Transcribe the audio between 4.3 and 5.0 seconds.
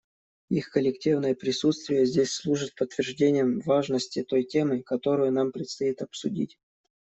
темы,